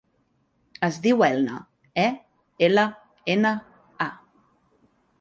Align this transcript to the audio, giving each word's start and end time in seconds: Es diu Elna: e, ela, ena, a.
Es 0.87 0.97
diu 1.03 1.21
Elna: 1.27 1.59
e, 2.05 2.07
ela, 2.71 2.89
ena, 3.37 3.55
a. 4.11 4.13